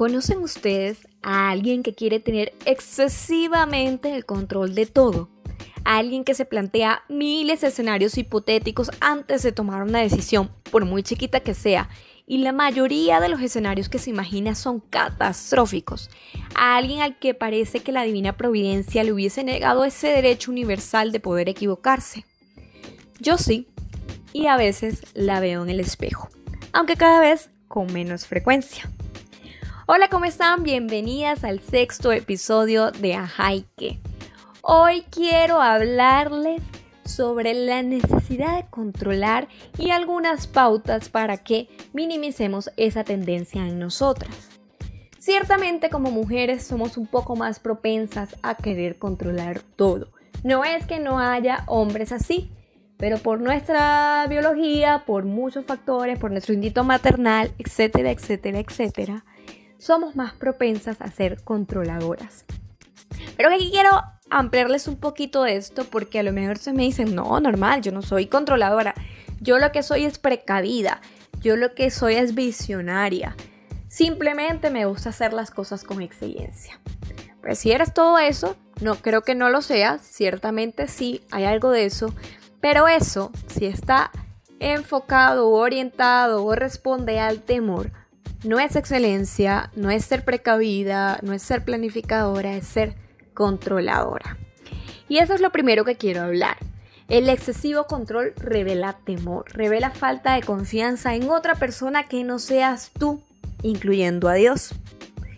[0.00, 5.28] ¿Conocen ustedes a alguien que quiere tener excesivamente el control de todo?
[5.84, 10.86] A alguien que se plantea miles de escenarios hipotéticos antes de tomar una decisión, por
[10.86, 11.90] muy chiquita que sea,
[12.26, 16.08] y la mayoría de los escenarios que se imagina son catastróficos.
[16.54, 21.12] A alguien al que parece que la divina providencia le hubiese negado ese derecho universal
[21.12, 22.24] de poder equivocarse.
[23.18, 23.68] Yo sí,
[24.32, 26.30] y a veces la veo en el espejo,
[26.72, 28.90] aunque cada vez con menos frecuencia.
[29.92, 30.62] Hola, ¿cómo están?
[30.62, 33.98] Bienvenidas al sexto episodio de Ajaike.
[34.62, 36.62] Hoy quiero hablarles
[37.04, 44.30] sobre la necesidad de controlar y algunas pautas para que minimicemos esa tendencia en nosotras.
[45.18, 50.12] Ciertamente como mujeres somos un poco más propensas a querer controlar todo.
[50.44, 52.52] No es que no haya hombres así,
[52.96, 59.24] pero por nuestra biología, por muchos factores, por nuestro instinto maternal, etcétera, etcétera, etcétera,
[59.80, 62.44] somos más propensas a ser controladoras.
[63.36, 63.90] Pero aquí quiero
[64.28, 68.02] ampliarles un poquito esto porque a lo mejor se me dicen, no, normal, yo no
[68.02, 68.94] soy controladora,
[69.40, 71.00] yo lo que soy es precavida,
[71.40, 73.34] yo lo que soy es visionaria,
[73.88, 76.78] simplemente me gusta hacer las cosas con excelencia.
[77.40, 81.70] Pues si eres todo eso, no creo que no lo seas, ciertamente sí, hay algo
[81.70, 82.14] de eso,
[82.60, 84.12] pero eso, si está
[84.60, 87.92] enfocado orientado o responde al temor,
[88.44, 92.94] no es excelencia, no es ser precavida, no es ser planificadora, es ser
[93.34, 94.38] controladora.
[95.08, 96.56] Y eso es lo primero que quiero hablar.
[97.08, 102.92] El excesivo control revela temor, revela falta de confianza en otra persona que no seas
[102.96, 103.20] tú,
[103.62, 104.74] incluyendo a Dios,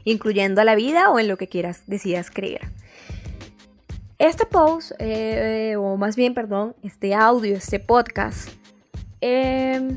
[0.05, 2.69] incluyendo a la vida o en lo que quieras, decidas creer.
[4.19, 8.51] Este post, eh, o más bien, perdón, este audio, este podcast,
[9.21, 9.97] eh,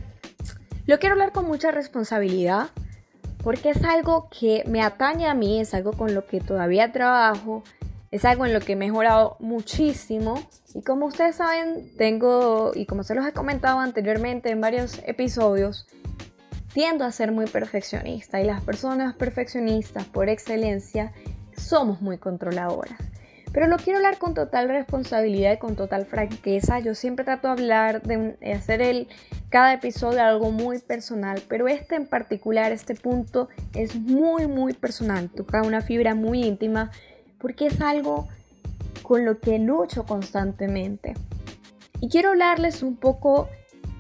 [0.86, 2.70] lo quiero hablar con mucha responsabilidad
[3.46, 7.64] porque es algo que me atañe a mí, es algo con lo que todavía trabajo,
[8.10, 10.42] es algo en lo que he mejorado muchísimo
[10.74, 15.86] y como ustedes saben, tengo, y como se los he comentado anteriormente en varios episodios,
[16.74, 21.14] tiendo a ser muy perfeccionista y las personas perfeccionistas por excelencia
[21.56, 23.00] somos muy controladoras.
[23.56, 26.80] Pero lo quiero hablar con total responsabilidad y con total franqueza.
[26.80, 29.08] Yo siempre trato de hablar, de hacer el,
[29.48, 35.30] cada episodio algo muy personal, pero este en particular, este punto es muy, muy personal.
[35.30, 36.92] Toca una fibra muy íntima
[37.40, 38.28] porque es algo
[39.04, 41.14] con lo que lucho constantemente.
[42.02, 43.48] Y quiero hablarles un poco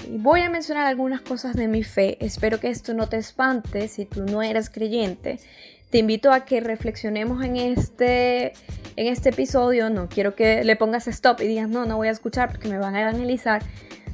[0.09, 2.17] voy a mencionar algunas cosas de mi fe.
[2.19, 5.39] Espero que esto no te espante si tú no eres creyente.
[5.95, 8.47] Te invito a que reflexionemos en este,
[8.97, 9.89] en este episodio.
[9.89, 12.77] No quiero que le pongas stop y digas, no, no voy a escuchar porque me
[12.77, 13.63] van a analizar.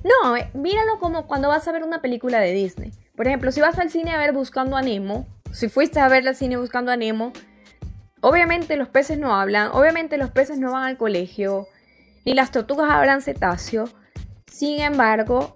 [0.03, 2.91] No, eh, míralo como cuando vas a ver una película de Disney.
[3.16, 6.28] Por ejemplo, si vas al cine a ver Buscando a Nemo, si fuiste a ver
[6.28, 7.34] al cine Buscando a Nemo,
[8.20, 11.68] obviamente los peces no hablan, obviamente los peces no van al colegio,
[12.25, 13.90] ni las tortugas hablan cetáceo.
[14.46, 15.56] Sin embargo,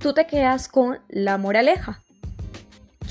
[0.00, 2.01] tú te quedas con la moraleja.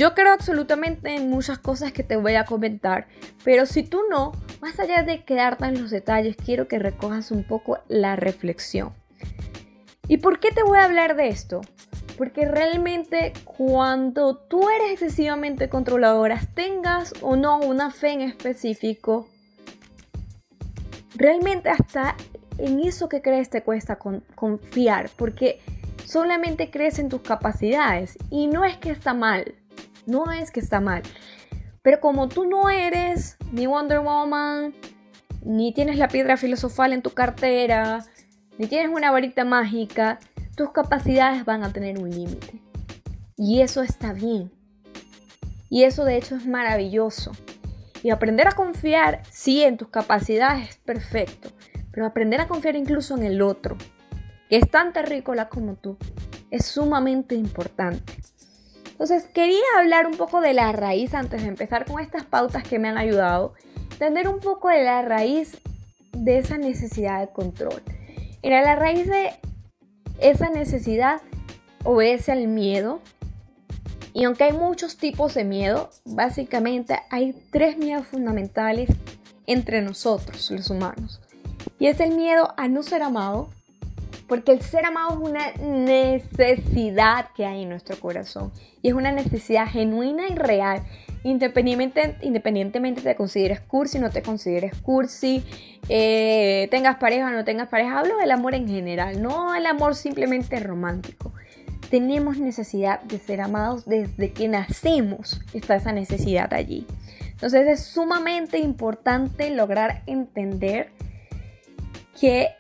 [0.02, 3.06] Yo creo absolutamente en muchas cosas que te voy a comentar,
[3.44, 7.44] pero si tú no, más allá de quedarte en los detalles, quiero que recojas un
[7.44, 8.94] poco la reflexión.
[10.08, 11.62] ¿Y por qué te voy a hablar de esto?
[12.18, 19.30] Porque realmente cuando tú eres excesivamente controladora, tengas o no una fe en específico,
[21.14, 22.16] realmente hasta
[22.58, 24.00] en eso que crees te cuesta
[24.34, 25.62] confiar, porque
[26.06, 29.61] solamente crees en tus capacidades y no es que está mal,
[30.06, 31.04] no es que está mal.
[31.82, 34.74] Pero como tú no eres ni Wonder Woman,
[35.44, 38.06] ni tienes la piedra filosofal en tu cartera,
[38.58, 40.20] ni tienes una varita mágica,
[40.56, 42.62] tus capacidades van a tener un límite.
[43.36, 44.52] Y eso está bien.
[45.70, 47.32] Y eso de hecho es maravilloso.
[48.04, 51.50] Y aprender a confiar, sí, en tus capacidades es perfecto.
[51.92, 53.78] Pero aprender a confiar incluso en el otro,
[54.50, 55.98] que es tan terrícola como tú,
[56.52, 58.14] es sumamente importante.
[59.02, 62.78] Entonces quería hablar un poco de la raíz antes de empezar con estas pautas que
[62.78, 63.56] me han ayudado,
[63.94, 65.58] entender un poco de la raíz
[66.12, 67.82] de esa necesidad de control.
[68.44, 69.32] Era la raíz de
[70.20, 71.20] esa necesidad
[71.84, 73.02] obedece al miedo.
[74.14, 78.88] Y aunque hay muchos tipos de miedo, básicamente hay tres miedos fundamentales
[79.48, 81.20] entre nosotros, los humanos.
[81.80, 83.50] Y es el miedo a no ser amado,
[84.32, 88.54] porque el ser amado es una necesidad que hay en nuestro corazón.
[88.82, 90.84] Y es una necesidad genuina y real.
[91.26, 95.44] Independientemente, independientemente te consideres cursi, no te consideres cursi,
[95.90, 98.00] eh, tengas pareja o no tengas pareja.
[98.00, 101.34] Hablo del amor en general, no el amor simplemente romántico.
[101.90, 105.42] tenemos necesidad de ser amados desde que nacemos.
[105.54, 106.88] Está esa necesidad allí.
[107.32, 110.90] Entonces es sumamente importante lograr entender
[112.18, 112.56] que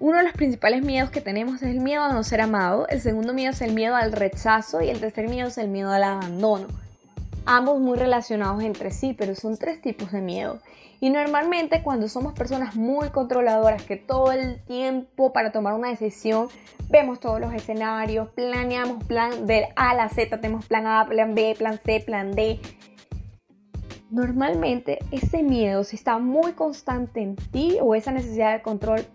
[0.00, 3.00] uno de los principales miedos que tenemos es el miedo a no ser amado, el
[3.00, 6.04] segundo miedo es el miedo al rechazo y el tercer miedo es el miedo al
[6.04, 6.68] abandono.
[7.46, 10.60] Ambos muy relacionados entre sí, pero son tres tipos de miedo.
[11.00, 16.48] Y normalmente cuando somos personas muy controladoras, que todo el tiempo para tomar una decisión
[16.90, 21.34] vemos todos los escenarios, planeamos plan de A a la Z, tenemos plan A, plan
[21.34, 22.60] B, plan C, plan D,
[24.10, 29.06] normalmente ese miedo, si está muy constante en ti o esa necesidad de control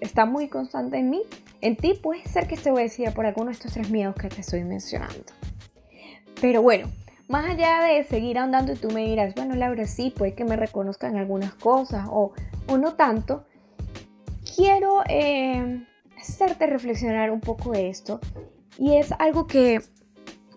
[0.00, 1.22] está muy constante en mí,
[1.60, 4.40] en ti puede ser que esté obedecida por alguno de estos tres miedos que te
[4.40, 5.32] estoy mencionando.
[6.40, 6.88] Pero bueno,
[7.28, 10.56] más allá de seguir andando y tú me dirás, bueno Laura, sí, puede que me
[10.56, 12.32] reconozcan algunas cosas o,
[12.66, 13.44] o no tanto,
[14.56, 15.84] quiero eh,
[16.18, 18.20] hacerte reflexionar un poco de esto
[18.78, 19.80] y es algo que,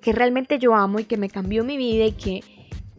[0.01, 2.41] que realmente yo amo y que me cambió mi vida y que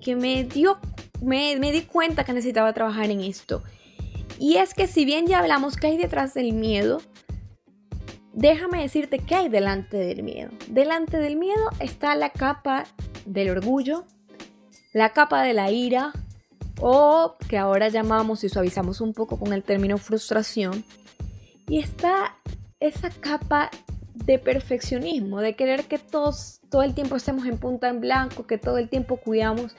[0.05, 0.79] que me dio,
[1.23, 3.62] me, di cuenta que necesitaba trabajar en esto.
[4.39, 7.01] Y es que si bien ya hablamos que hay detrás del miedo,
[8.33, 10.51] déjame decirte qué hay delante del miedo.
[10.69, 12.85] Delante del miedo está la capa
[13.27, 14.05] del orgullo,
[14.93, 16.13] la capa de la ira,
[16.81, 20.85] o que ahora llamamos y suavizamos un poco con el término frustración.
[21.69, 22.37] Y está
[22.81, 23.71] esa capa
[24.15, 28.59] de perfeccionismo, de querer que todos todo el tiempo estemos en punta en blanco, que
[28.59, 29.77] todo el tiempo cuidamos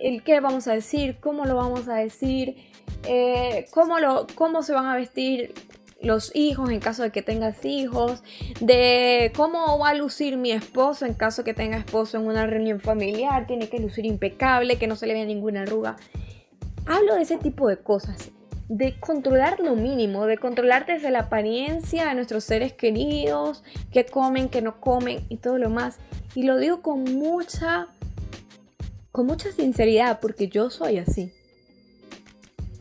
[0.00, 2.56] el qué vamos a decir, cómo lo vamos a decir,
[3.06, 5.54] eh, cómo, lo, cómo se van a vestir
[6.02, 8.22] los hijos en caso de que tengas hijos,
[8.60, 12.46] de cómo va a lucir mi esposo en caso de que tenga esposo en una
[12.46, 15.96] reunión familiar, tiene que lucir impecable, que no se le vea ninguna arruga.
[16.86, 18.32] Hablo de ese tipo de cosas
[18.70, 24.48] de controlar lo mínimo, de controlar desde la apariencia de nuestros seres queridos, que comen,
[24.48, 25.98] que no comen y todo lo más.
[26.36, 27.88] Y lo digo con mucha,
[29.12, 31.32] con mucha sinceridad porque yo soy así.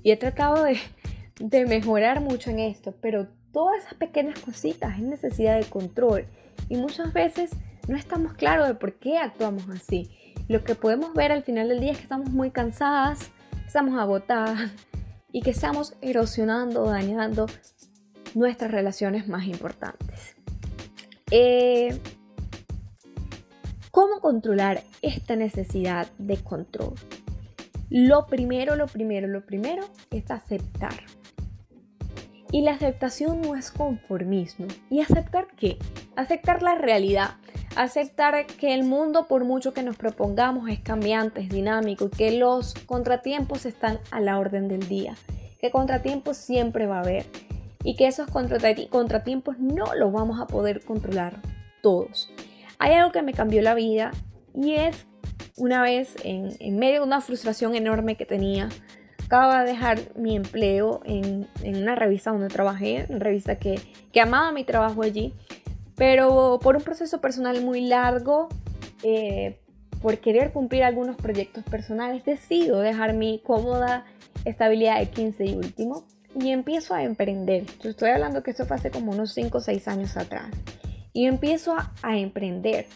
[0.03, 0.79] Y he tratado de,
[1.65, 6.25] mejorar mucho en esto, pero todas esas pequeñas cositas es necesidad de control.
[6.69, 7.51] Y muchas veces
[7.87, 10.09] no estamos claros de por qué actuamos así.
[10.47, 13.29] Lo que podemos ver al final del día es que estamos muy cansadas,
[13.65, 14.71] estamos agotadas,
[15.31, 17.47] y que estamos erosionando dañando
[18.33, 20.35] nuestras relaciones más importantes.
[21.31, 21.99] Eh,
[23.99, 26.93] ¿Cómo controlar esta necesidad de control?
[27.89, 30.93] Lo primero, lo primero, lo primero es aceptar.
[32.49, 34.67] Y la aceptación no es conformismo.
[34.89, 35.77] ¿Y aceptar qué?
[36.15, 37.31] Aceptar la realidad.
[37.75, 42.31] Aceptar que el mundo, por mucho que nos propongamos, es cambiante, es dinámico y que
[42.31, 45.17] los contratiempos están a la orden del día.
[45.59, 47.25] Que contratiempos siempre va a haber
[47.83, 51.41] y que esos contratiempos no los vamos a poder controlar
[51.81, 52.31] todos.
[52.79, 54.11] Hay algo que me cambió la vida
[54.55, 55.05] y es
[55.57, 58.69] una vez en, medio de una frustración enorme que tenía,
[59.23, 63.79] acababa de dejar mi empleo en, una revista donde trabajé, una revista que,
[64.11, 65.33] que amaba mi trabajo allí
[65.99, 68.47] pero por un proceso personal muy largo,
[69.03, 69.59] eh,
[70.01, 74.05] por querer cumplir algunos proyectos personales, decido dejar mi cómoda
[74.45, 76.05] estabilidad de 15 y último
[76.39, 77.65] y empiezo a emprender.
[77.83, 80.47] Yo estoy hablando que esto fue hace como unos 5 o 6 años atrás.
[81.13, 82.87] Y empiezo a, emprender.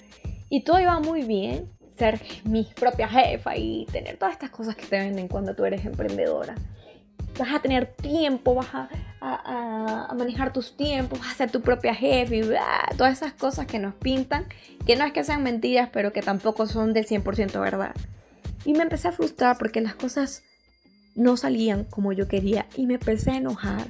[0.50, 4.86] Y todo iba muy bien, ser mi propia jefa y tener todas estas cosas que
[4.86, 6.56] te venden cuando tú eres emprendedora
[7.38, 8.90] vas a tener tiempo, vas a,
[10.16, 12.42] manejar tus tiempos, vas a ser tu propia jefe y
[12.98, 14.46] todas esas cosas que nos pintan,
[14.86, 17.96] que no es que sean mentiras, pero que tampoco son del 100% verdad.
[18.66, 20.44] Y me empecé a frustrar porque las cosas
[21.16, 23.88] no salían como yo quería y me empecé a enojar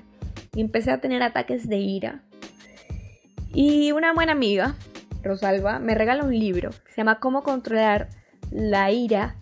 [0.56, 2.24] y empecé a tener ataques de ira.
[3.54, 4.76] Y una buena amiga,
[5.22, 8.10] Rosalba, me regala un libro se llama Cómo controlar
[8.52, 9.36] la ira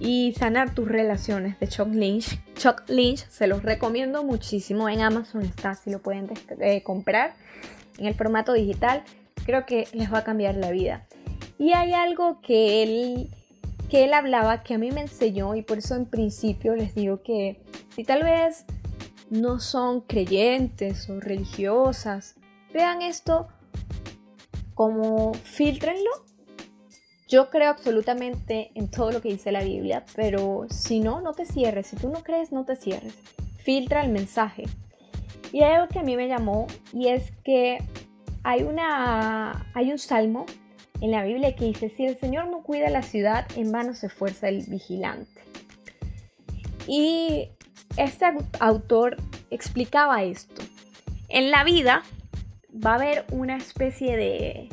[0.00, 2.38] y sanar tus relaciones de Chuck Lynch.
[2.54, 4.88] Chuck Lynch se los recomiendo muchísimo.
[4.88, 7.34] En Amazon está, si lo pueden eh, comprar
[7.98, 9.04] en el formato digital.
[9.44, 11.06] Creo que les va a cambiar la vida.
[11.58, 13.30] Y hay algo que él,
[13.90, 17.22] que él hablaba que a mí me enseñó y por eso en principio les digo
[17.22, 17.60] que
[17.94, 18.64] si tal vez
[19.28, 22.35] no son creyentes o religiosas,
[22.76, 23.48] vean esto
[24.74, 26.26] como filtrenlo
[27.28, 31.44] yo creo absolutamente en todo lo que dice la Biblia, pero si no, no te
[31.44, 31.88] cierres.
[31.88, 33.14] Si tú no crees, no te cierres.
[33.58, 34.64] Filtra el mensaje.
[35.52, 37.78] Y hay algo que a mí me llamó y es que
[38.44, 40.46] hay, una, hay un salmo
[41.00, 44.06] en la Biblia que dice, si el Señor no cuida la ciudad, en vano se
[44.06, 45.42] esfuerza el vigilante.
[46.86, 47.48] Y
[47.96, 48.24] este
[48.60, 49.16] autor
[49.50, 50.62] explicaba esto.
[51.28, 52.04] En la vida
[52.84, 54.68] va a haber una especie de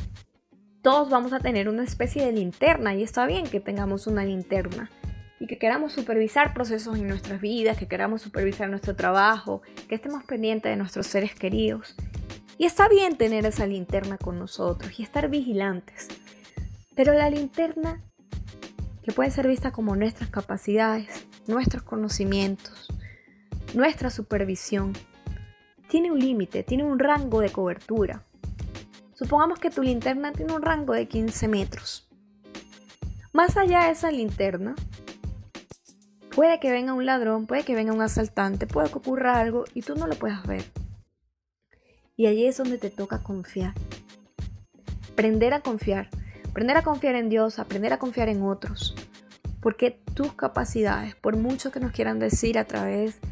[0.82, 4.92] todos vamos a tener una especie de linterna y está bien que tengamos una linterna
[5.40, 10.24] y que queramos supervisar procesos en nuestras vidas, que queramos supervisar nuestro trabajo, que estemos
[10.26, 11.96] pendientes de nuestros seres queridos.
[12.58, 16.08] Y está bien tener esa linterna con nosotros y estar vigilantes.
[16.96, 18.02] Pero la linterna,
[19.04, 22.88] que puede ser vista como nuestras capacidades, nuestros conocimientos,
[23.74, 24.94] nuestra supervisión,
[25.94, 28.24] tiene un límite, tiene un rango de cobertura.
[29.14, 32.10] Supongamos que tu linterna tiene un rango de 15 metros.
[33.32, 34.74] Más allá de esa linterna,
[36.36, 39.84] Puede que venga un ladrón, puede que venga un asaltante, puede que ocurra algo y
[39.84, 40.64] tú no lo puedas ver.
[42.16, 43.76] Y allí es donde te toca confiar.
[45.12, 46.10] Aprender a confiar.
[46.50, 48.96] Aprender a confiar en Dios, aprender a confiar en otros.
[49.62, 53.28] Porque tus capacidades, por mucho que nos quieran decir a través de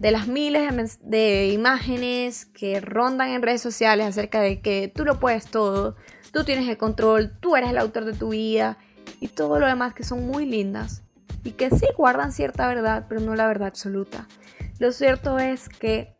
[0.00, 5.46] las miles de imágenes que rondan en redes sociales acerca de que tú lo puedes
[5.46, 5.96] todo,
[6.32, 8.78] tú tienes el control, tú eres el autor de tu vida
[9.20, 11.02] y todo lo demás que son muy lindas,
[11.44, 14.26] y que sí guardan cierta verdad, pero no la verdad absoluta.
[14.78, 16.16] Lo cierto es que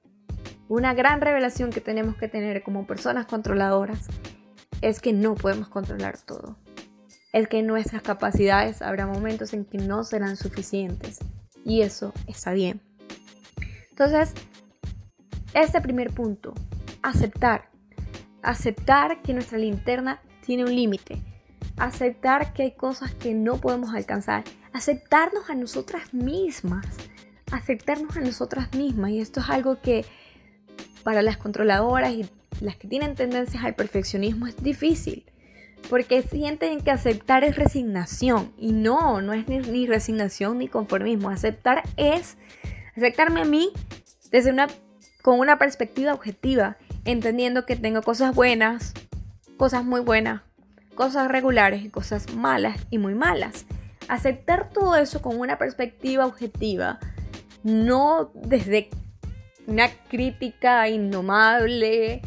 [0.69, 4.07] una gran revelación que tenemos que tener como personas controladoras
[4.81, 6.57] es que no podemos controlar todo.
[7.33, 11.19] Es que nuestras capacidades habrá momentos en que no serán suficientes
[11.65, 12.81] y eso está bien.
[13.93, 14.35] Entonces,
[15.55, 16.53] este primer punto,
[17.03, 17.71] aceptar.
[18.43, 21.23] Aceptar que nuestra linterna tiene un límite.
[21.77, 26.87] Aceptar que hay cosas que no podemos alcanzar aceptarnos a nosotras mismas,
[27.51, 29.11] aceptarnos a nosotras mismas.
[29.11, 30.05] Y esto es algo que
[31.03, 32.29] para las controladoras y
[32.61, 35.25] las que tienen tendencias al perfeccionismo es difícil.
[35.91, 38.53] Porque sienten que aceptar es resignación.
[38.57, 41.29] Y no, no es ni, resignación ni conformismo.
[41.29, 42.37] Aceptar es
[42.97, 43.73] aceptarme a mí
[44.31, 44.69] desde una,
[45.23, 46.77] con una perspectiva objetiva.
[47.05, 48.95] Entendiendo que tengo cosas buenas,
[49.57, 50.43] cosas muy buenas,
[50.95, 53.67] cosas regulares y cosas malas y muy malas
[54.09, 56.99] aceptar todo eso con una perspectiva objetiva,
[57.63, 58.91] no desde
[59.67, 62.21] una crítica indomable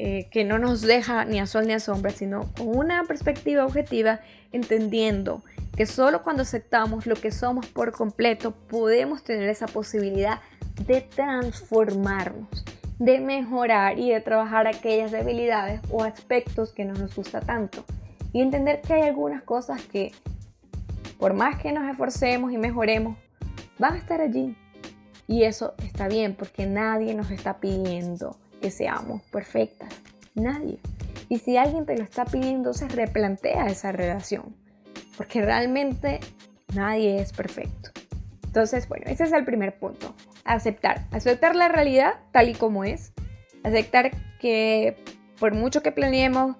[0.00, 3.66] eh, que no nos deja ni a sol ni a sombra, sino con una perspectiva
[3.66, 4.20] objetiva,
[4.52, 5.42] entendiendo
[5.76, 10.38] que solo cuando aceptamos lo que somos por completo podemos tener esa posibilidad
[10.86, 12.64] de transformarnos,
[13.00, 17.84] de mejorar y de trabajar aquellas debilidades o aspectos que no nos gusta tanto.
[18.32, 20.12] Y entender que hay algunas cosas que
[21.18, 23.18] por más que nos esforcemos y mejoremos,
[23.80, 24.56] van a estar allí.
[25.26, 29.88] Y eso está bien porque nadie nos está pidiendo que seamos perfectas.
[30.34, 30.78] Nadie.
[31.28, 34.54] Y si alguien te lo está pidiendo, se replantea esa relación.
[35.16, 36.20] Porque realmente
[36.74, 37.90] nadie es perfecto.
[38.44, 40.14] Entonces, bueno, ese es el primer punto.
[40.44, 41.06] Aceptar.
[41.10, 43.12] Aceptar la realidad tal y como es.
[43.62, 44.10] Aceptar
[44.40, 44.96] que
[45.38, 46.56] por mucho que planeemos,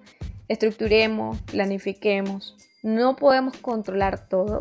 [0.49, 4.61] estructuremos, planifiquemos, no podemos controlar todo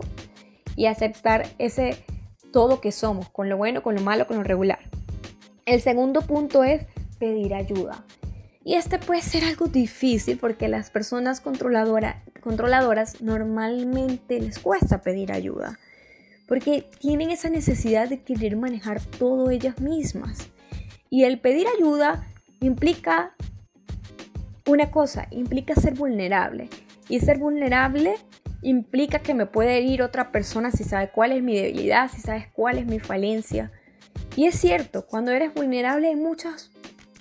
[0.75, 2.03] y aceptar ese
[2.51, 4.79] todo que somos, con lo bueno, con lo malo, con lo regular.
[5.65, 6.85] El segundo punto es
[7.19, 8.05] pedir ayuda.
[8.63, 15.79] Y este puede ser algo difícil porque las personas controladoras normalmente les cuesta pedir ayuda.
[16.47, 20.49] Porque tienen esa necesidad de querer manejar todo ellas mismas.
[21.09, 22.27] Y el pedir ayuda
[22.59, 23.35] implica
[24.65, 26.69] una cosa, implica ser vulnerable.
[27.07, 28.15] Y ser vulnerable
[28.61, 32.47] implica que me puede herir otra persona si sabe cuál es mi debilidad, si sabes
[32.53, 33.71] cuál es mi falencia.
[34.35, 36.71] Y es cierto, cuando eres vulnerable hay muchas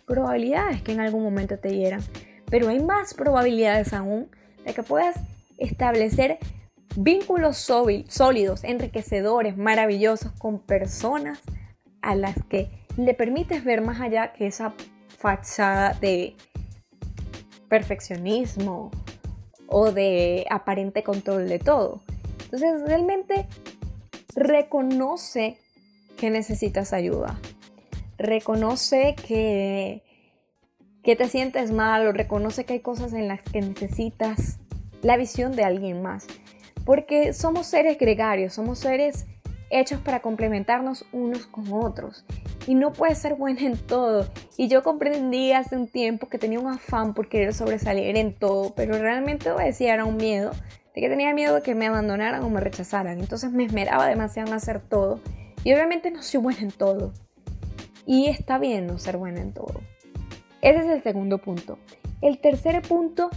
[0.07, 2.01] probabilidades que en algún momento te hieran,
[2.49, 4.31] pero hay más probabilidades aún
[4.65, 5.17] de que puedas
[5.59, 6.39] establecer
[6.97, 11.41] vínculos sólidos, enriquecedores, maravillosos con personas
[12.01, 14.73] a las que le permites ver más allá que esa
[15.19, 16.35] fachada de
[17.69, 18.91] perfeccionismo
[19.67, 22.01] o de aparente control de todo.
[22.45, 23.47] Entonces realmente
[24.35, 25.59] reconoce
[26.17, 27.39] que necesitas ayuda.
[28.19, 30.03] Reconoce que,
[31.03, 34.59] que te sientes mal o reconoce que hay cosas en las que necesitas
[35.03, 36.27] la visión de alguien más.
[36.85, 39.27] Porque somos seres gregarios, somos seres
[39.71, 42.25] hechos para complementarnos unos con otros
[42.67, 44.27] y no puedes ser buena en todo.
[44.57, 48.75] Y yo comprendí hace un tiempo que tenía un afán por querer sobresalir en todo,
[48.75, 50.53] pero realmente decía era un miedo,
[50.95, 53.21] de que tenía miedo de que me abandonaran o me rechazaran.
[53.21, 55.21] Entonces me esmeraba demasiado en hacer todo
[55.65, 57.13] y obviamente no soy buena en todo.
[58.07, 59.81] Y está bien no ser buena en todo.
[60.63, 61.79] Ese es el segundo punto.
[62.23, 63.31] El tercer punto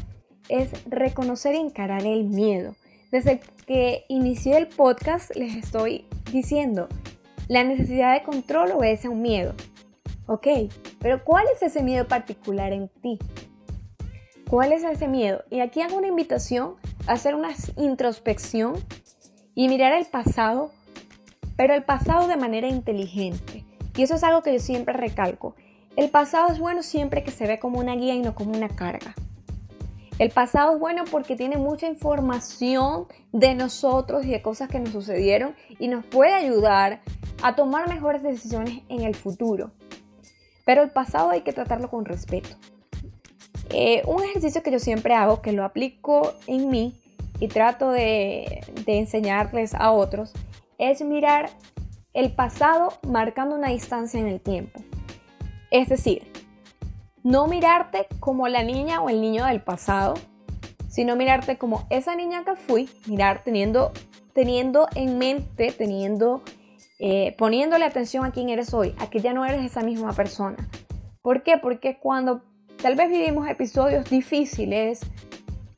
[0.47, 2.75] es reconocer y encarar el miedo.
[3.11, 6.87] Desde que inicié el podcast les estoy diciendo,
[7.47, 9.55] la necesidad de control obedece a un miedo.
[10.27, 10.47] Ok,
[10.99, 13.17] pero ¿cuál es ese miedo particular en ti?
[14.47, 15.43] ¿Cuál es ese miedo?
[15.49, 16.75] Y aquí hago una invitación
[17.07, 18.73] a hacer una introspección
[19.55, 20.71] y mirar el pasado,
[21.57, 23.65] pero el pasado de manera inteligente.
[23.99, 25.55] Y eso es algo que yo siempre recalco.
[25.97, 28.69] El pasado es bueno siempre que se ve como una guía y no como una
[28.69, 29.13] carga.
[30.19, 34.91] El pasado es bueno porque tiene mucha información de nosotros y de cosas que nos
[34.91, 37.01] sucedieron y nos puede ayudar
[37.43, 39.71] a tomar mejores decisiones en el futuro.
[40.63, 42.55] Pero el pasado hay que tratarlo con respeto.
[43.69, 47.01] Eh, un ejercicio que yo siempre hago, que lo aplico en mí
[47.41, 50.31] y trato de, de enseñarles a otros,
[50.77, 51.49] es mirar
[52.13, 54.79] el pasado marcando una distancia en el tiempo.
[55.71, 56.31] Es decir,
[57.23, 60.15] no mirarte como la niña o el niño del pasado,
[60.87, 63.91] sino mirarte como esa niña que fui, mirar teniendo,
[64.33, 66.41] teniendo en mente, teniendo,
[66.99, 70.57] eh, poniéndole atención a quién eres hoy, a que ya no eres esa misma persona.
[71.21, 71.57] ¿Por qué?
[71.57, 72.41] Porque cuando
[72.81, 75.01] tal vez vivimos episodios difíciles,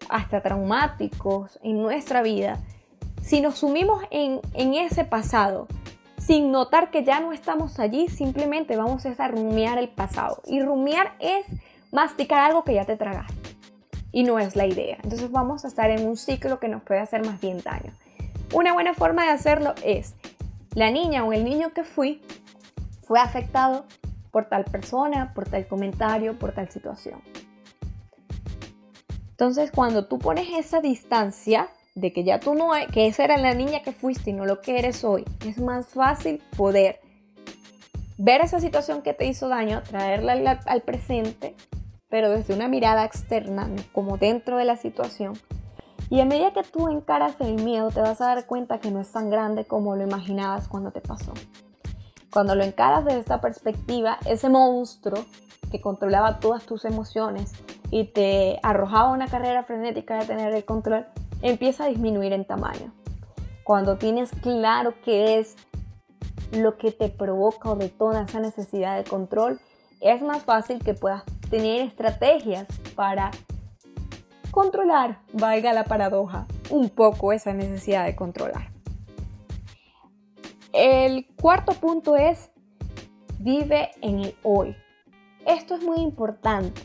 [0.10, 2.60] hasta traumáticos en nuestra vida,
[3.22, 5.68] si nos sumimos en, en ese pasado,
[6.32, 10.42] sin notar que ya no estamos allí, simplemente vamos a rumiar el pasado.
[10.46, 11.46] Y rumiar es
[11.92, 13.58] masticar algo que ya te tragaste.
[14.14, 14.98] Y no es la idea.
[15.04, 17.92] Entonces vamos a estar en un ciclo que nos puede hacer más bien daño.
[18.54, 20.16] Una buena forma de hacerlo es,
[20.74, 22.22] la niña o el niño que fui
[23.04, 23.84] fue afectado
[24.32, 27.22] por tal persona, por tal comentario, por tal situación.
[29.32, 33.54] Entonces cuando tú pones esa distancia, de que ya tú no, que esa era la
[33.54, 37.00] niña que fuiste y no lo que eres hoy, es más fácil poder
[38.18, 41.56] ver esa situación que te hizo daño, traerla al, presente,
[42.08, 45.34] pero desde una mirada externa, como dentro de la situación.
[46.10, 49.00] Y a medida que tú encaras el miedo, te vas a dar cuenta que no
[49.00, 51.34] es tan grande como lo imaginabas cuando te pasó.
[52.32, 55.26] Cuando lo encaras desde esta perspectiva, ese monstruo
[55.72, 57.54] que controlaba todas tus emociones
[57.90, 61.08] y te arrojaba una carrera frenética de tener el control,
[61.42, 62.94] empieza a disminuir en tamaño.
[63.64, 65.56] Cuando tienes claro qué es
[66.52, 69.60] lo que te provoca o detona esa necesidad de control,
[70.02, 73.32] es más fácil que puedas tener estrategias para
[74.52, 78.72] controlar, valga la paradoja, un poco esa necesidad de controlar.
[80.74, 82.50] El cuarto punto es
[83.40, 84.76] vive en el hoy.
[85.46, 86.82] Esto es muy importante.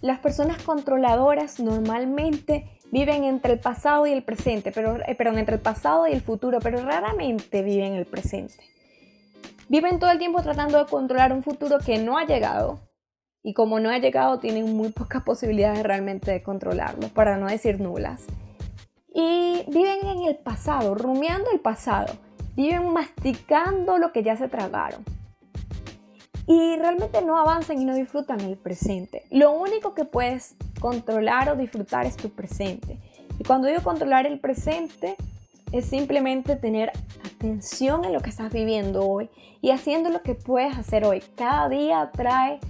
[0.00, 5.60] Las personas controladoras normalmente viven entre el pasado y el presente, pero, eh, entre el
[5.60, 8.64] pasado y el futuro, pero raramente viven el presente.
[9.68, 12.80] Viven todo el tiempo tratando de controlar un futuro que no ha llegado
[13.42, 17.82] y como no ha llegado tienen muy pocas posibilidades realmente de controlarlo, para no decir
[17.82, 18.24] nulas.
[19.12, 22.14] Y viven en el pasado, rumiando el pasado,
[22.54, 25.04] viven masticando lo que ya se tragaron
[26.46, 29.24] y realmente no avanzan y no disfrutan el presente.
[29.30, 32.98] Lo único que puedes controlar o disfrutar es tu presente.
[33.38, 35.16] Y cuando digo controlar el presente,
[35.72, 36.92] es simplemente tener
[37.24, 39.28] atención en lo que estás viviendo hoy
[39.60, 41.22] y haciendo lo que puedes hacer hoy.
[41.36, 42.60] Cada día trae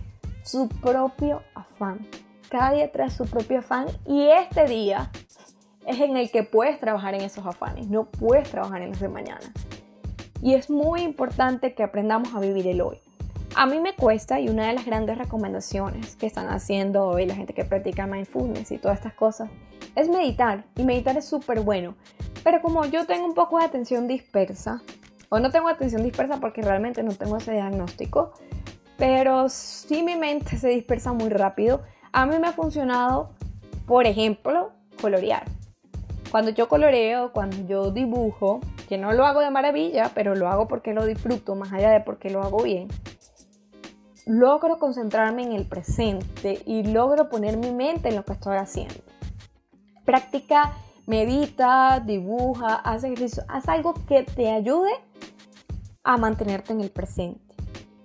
[0.43, 2.07] su propio afán.
[2.49, 5.11] Cada día trae su propio afán y este día
[5.87, 9.09] es en el que puedes trabajar en esos afanes, no puedes trabajar en los de
[9.09, 9.53] mañana.
[10.43, 12.99] Y es muy importante que aprendamos a vivir el hoy.
[13.59, 17.35] A mí me cuesta y una de las grandes recomendaciones que están haciendo hoy la
[17.35, 19.49] gente que practica mindfulness y todas estas cosas
[19.95, 20.65] es meditar.
[20.77, 21.95] Y meditar es súper bueno.
[22.45, 24.83] Pero como yo tengo un poco de atención dispersa,
[25.31, 28.35] o no tengo atención dispersa porque realmente no tengo ese diagnóstico,
[28.99, 31.81] pero sí mi mente se dispersa muy rápido,
[32.13, 33.31] a mí me ha funcionado,
[33.87, 35.45] por ejemplo, colorear.
[36.31, 40.69] Cuando yo coloreo, cuando yo dibujo, que no lo hago de maravilla, pero lo hago
[40.69, 42.89] porque lo disfruto, más allá de porque lo hago bien,
[44.27, 49.01] logro concentrarme en el presente y logro poner mi mente en lo que estoy haciendo.
[50.05, 50.73] Practica,
[51.07, 54.91] medita, dibuja, haz ejercicio, haz algo que te ayude
[56.03, 57.41] a mantenerte en el presente.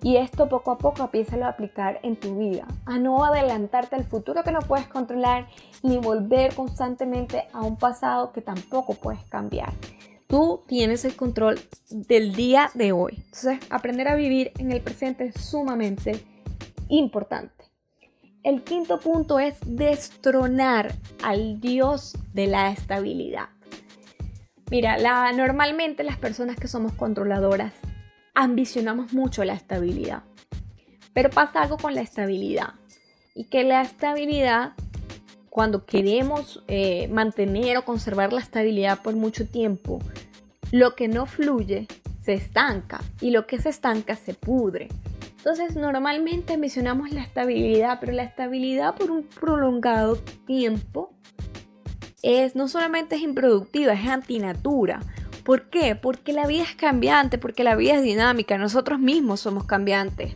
[0.03, 4.03] Y esto poco a poco empieza a aplicar en tu vida, a no adelantarte al
[4.03, 5.47] futuro que no puedes controlar,
[5.83, 9.73] ni volver constantemente a un pasado que tampoco puedes cambiar.
[10.31, 13.15] Tú tienes el control del día de hoy.
[13.17, 16.23] Entonces, aprender a vivir en el presente es sumamente
[16.87, 17.65] importante.
[18.41, 23.49] El quinto punto es destronar al Dios de la estabilidad.
[24.69, 24.97] Mira,
[25.33, 27.73] normalmente las personas que somos controladoras
[28.33, 30.23] ambicionamos mucho la estabilidad.
[31.11, 32.75] Pero pasa algo con la estabilidad.
[33.35, 34.75] Y que la estabilidad,
[35.51, 39.99] cuando queremos eh, mantener o conservar la estabilidad por mucho tiempo,
[40.71, 41.87] lo que no fluye
[42.23, 44.87] se estanca y lo que se estanca se pudre.
[45.35, 50.15] Entonces normalmente mencionamos la estabilidad, pero la estabilidad por un prolongado
[50.47, 51.11] tiempo
[52.23, 55.01] es no solamente es improductiva, es antinatura.
[55.43, 55.95] ¿Por qué?
[55.97, 60.33] Porque la vida es cambiante, porque la vida es dinámica, nosotros mismos somos cambiantes.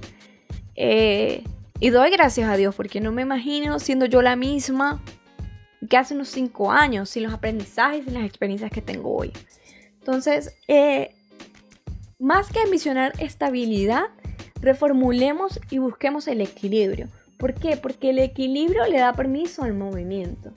[0.75, 1.45] Eh,
[1.79, 5.01] y doy gracias a Dios porque no me imagino siendo yo la misma
[5.89, 9.31] que hace unos 5 años, sin los aprendizajes y las experiencias que tengo hoy.
[9.99, 11.15] Entonces, eh,
[12.19, 14.05] más que ambicionar estabilidad,
[14.61, 17.09] reformulemos y busquemos el equilibrio.
[17.37, 17.77] ¿Por qué?
[17.77, 20.51] Porque el equilibrio le da permiso al movimiento.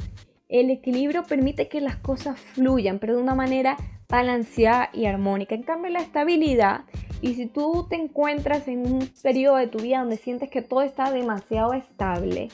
[0.48, 3.76] El equilibrio permite que las cosas fluyan, pero de una manera
[4.08, 5.54] balanceada y armónica.
[5.54, 6.84] En cambio, la estabilidad,
[7.20, 10.82] y si tú te encuentras en un periodo de tu vida donde sientes que todo
[10.82, 12.48] está demasiado estable,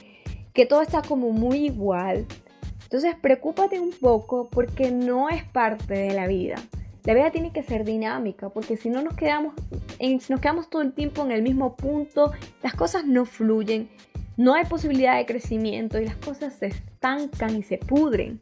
[0.52, 2.26] que todo está como muy igual,
[2.82, 6.56] entonces preocúpate un poco porque no es parte de la vida.
[7.04, 9.54] La vida tiene que ser dinámica, porque si no nos quedamos,
[10.00, 13.90] nos quedamos todo el tiempo en el mismo punto, las cosas no fluyen,
[14.36, 18.40] no hay posibilidad de crecimiento y las cosas se estancan y se pudren.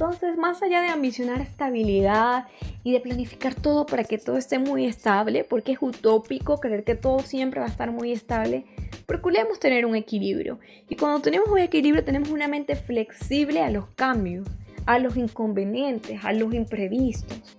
[0.00, 2.46] Entonces, más allá de ambicionar estabilidad
[2.82, 6.94] y de planificar todo para que todo esté muy estable, porque es utópico creer que
[6.94, 8.64] todo siempre va a estar muy estable,
[9.04, 10.58] procuremos tener un equilibrio.
[10.88, 14.48] Y cuando tenemos un equilibrio, tenemos una mente flexible a los cambios,
[14.86, 17.58] a los inconvenientes, a los imprevistos.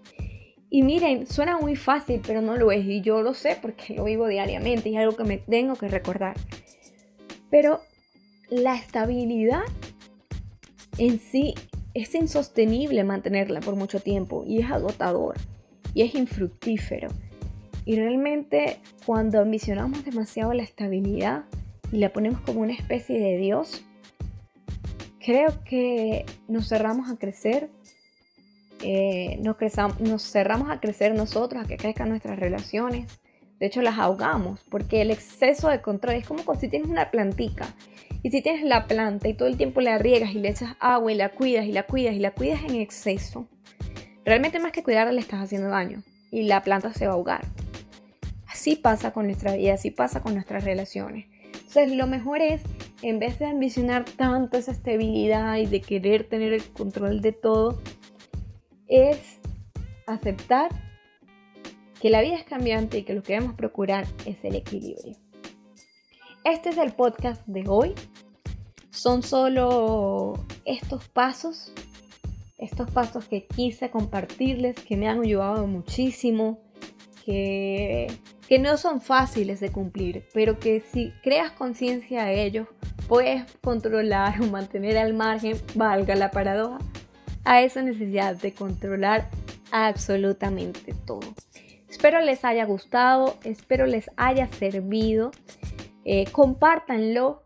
[0.72, 2.84] Y miren, suena muy fácil, pero no lo es.
[2.88, 5.90] Y yo lo sé porque lo vivo diariamente y es algo que me tengo que
[5.90, 6.38] recordar.
[7.52, 7.82] Pero
[8.50, 9.62] la estabilidad
[10.98, 11.54] en sí
[11.94, 15.36] es insostenible mantenerla por mucho tiempo y es agotador
[15.94, 17.10] y es infructífero.
[17.86, 21.46] Y realmente cuando ambicionamos demasiado la estabilidad
[21.92, 23.84] y la ponemos como una especie de Dios,
[25.20, 27.70] creo que nos cerramos a crecer,
[28.84, 29.58] eh, nos,
[30.00, 33.20] nos cerramos a crecer nosotros, a que crezcan nuestras relaciones.
[33.62, 37.68] De hecho, las ahogamos porque el exceso de control es como si tienes una plantica
[38.24, 41.12] y si tienes la planta y todo el tiempo la riegas y le echas agua
[41.12, 43.48] y la cuidas y la cuidas y la cuidas en exceso,
[44.26, 47.46] realmente más que cuidarla le estás haciendo daño y la planta se va a ahogar.
[48.48, 51.28] Así pasa con nuestra vida, así pasa con nuestras relaciones.
[51.54, 52.64] Entonces lo mejor es,
[53.04, 57.80] en vez de ambicionar tanto esa estabilidad y de querer tener el control de todo,
[58.88, 59.40] es
[60.08, 60.91] aceptar
[62.02, 65.16] que la vida es cambiante y que lo que debemos procurar es el equilibrio.
[66.44, 67.94] Este es el podcast de hoy.
[68.90, 70.34] Son solo
[70.66, 71.72] estos pasos,
[72.58, 76.60] estos pasos que quise compartirles, que me han ayudado muchísimo,
[77.24, 78.08] que,
[78.48, 82.68] que no son fáciles de cumplir, pero que si creas conciencia de ellos,
[83.08, 86.80] puedes controlar o mantener al margen, valga la paradoja,
[87.44, 89.30] a esa necesidad de controlar
[89.72, 91.22] absolutamente todo.
[91.92, 95.32] Espero les haya gustado, espero les haya servido.
[96.06, 97.44] Eh, compártanlo.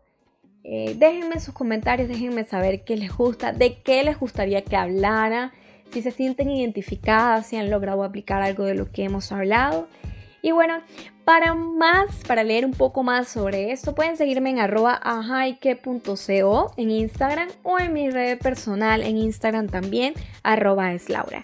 [0.62, 5.52] Eh, déjenme sus comentarios, déjenme saber qué les gusta, de qué les gustaría que hablara,
[5.90, 9.88] si se sienten identificadas, si han logrado aplicar algo de lo que hemos hablado.
[10.42, 10.80] Y bueno,
[11.24, 15.00] para más, para leer un poco más sobre esto, pueden seguirme en arroba
[16.76, 21.42] en Instagram o en mi red personal en Instagram también, arroba es Laura.